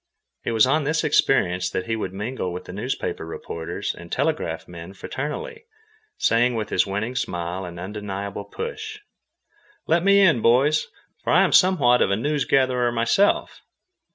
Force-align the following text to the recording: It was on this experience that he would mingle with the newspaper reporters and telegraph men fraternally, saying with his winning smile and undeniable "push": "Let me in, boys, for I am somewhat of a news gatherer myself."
It 0.43 0.53
was 0.53 0.65
on 0.65 0.83
this 0.83 1.03
experience 1.03 1.69
that 1.69 1.85
he 1.85 1.95
would 1.95 2.11
mingle 2.11 2.51
with 2.51 2.65
the 2.65 2.73
newspaper 2.73 3.23
reporters 3.23 3.93
and 3.93 4.11
telegraph 4.11 4.67
men 4.67 4.93
fraternally, 4.93 5.65
saying 6.17 6.55
with 6.55 6.69
his 6.69 6.87
winning 6.87 7.15
smile 7.15 7.65
and 7.65 7.79
undeniable 7.79 8.45
"push": 8.45 8.97
"Let 9.85 10.03
me 10.03 10.19
in, 10.21 10.41
boys, 10.41 10.87
for 11.23 11.31
I 11.31 11.43
am 11.43 11.51
somewhat 11.51 12.01
of 12.01 12.09
a 12.09 12.15
news 12.15 12.45
gatherer 12.45 12.91
myself." 12.91 13.61